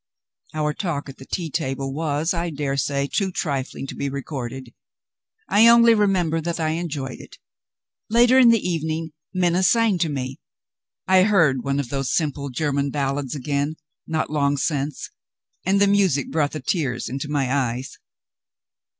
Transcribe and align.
Our 0.55 0.73
talk 0.73 1.09
at 1.09 1.17
the 1.17 1.27
tea 1.27 1.51
table 1.51 1.93
was, 1.93 2.33
I 2.33 2.49
dare 2.49 2.75
say, 2.75 3.05
too 3.05 3.31
trifling 3.31 3.85
to 3.85 3.95
be 3.95 4.09
recorded. 4.09 4.73
I 5.47 5.67
only 5.67 5.93
remember 5.93 6.41
that 6.41 6.59
I 6.59 6.69
enjoyed 6.69 7.19
it. 7.19 7.37
Later 8.09 8.39
in 8.39 8.49
the 8.49 8.67
evening, 8.67 9.11
Minna 9.31 9.61
sang 9.61 9.99
to 9.99 10.09
me. 10.09 10.39
I 11.07 11.21
heard 11.21 11.63
one 11.63 11.79
of 11.79 11.89
those 11.89 12.11
simple 12.15 12.49
German 12.49 12.89
ballads 12.89 13.35
again, 13.35 13.75
not 14.07 14.31
long 14.31 14.57
since, 14.57 15.11
and 15.67 15.79
the 15.79 15.85
music 15.85 16.31
brought 16.31 16.53
the 16.53 16.61
tears 16.61 17.07
into 17.07 17.29
my 17.29 17.53
eyes. 17.55 17.99